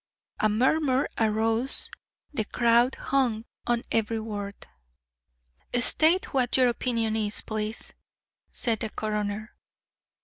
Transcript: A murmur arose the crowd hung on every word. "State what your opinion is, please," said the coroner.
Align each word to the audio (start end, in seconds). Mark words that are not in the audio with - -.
A 0.39 0.49
murmur 0.49 1.07
arose 1.19 1.91
the 2.33 2.43
crowd 2.45 2.95
hung 2.95 3.45
on 3.67 3.83
every 3.91 4.19
word. 4.19 4.65
"State 5.79 6.33
what 6.33 6.57
your 6.57 6.69
opinion 6.69 7.15
is, 7.15 7.41
please," 7.41 7.93
said 8.51 8.79
the 8.79 8.89
coroner. 8.89 9.53